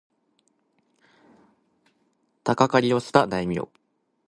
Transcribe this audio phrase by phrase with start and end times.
[2.43, 3.67] 鷹狩をした大名